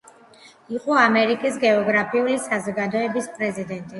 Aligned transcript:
იყო 0.77 0.95
ამერიკის 1.01 1.59
გეოგრაფიული 1.65 2.39
საზოგადოების 2.47 3.29
პრეზიდენტი. 3.39 3.89